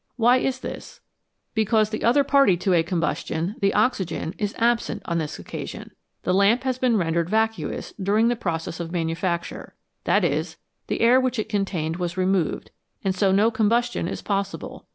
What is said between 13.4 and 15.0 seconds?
combustion is possible.